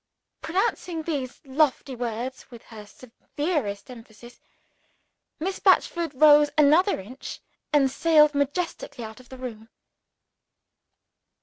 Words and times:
Pronouncing 0.41 1.03
these 1.03 1.39
lofty 1.45 1.95
words 1.95 2.49
with 2.49 2.63
her 2.63 2.87
severest 2.87 3.91
emphasis, 3.91 4.39
Miss 5.39 5.59
Batchford 5.59 6.13
rose 6.19 6.49
another 6.57 6.99
inch, 6.99 7.39
and 7.71 7.91
sailed 7.91 8.33
majestically 8.33 9.03
out 9.03 9.19
of 9.19 9.29
the 9.29 9.37
room. 9.37 9.69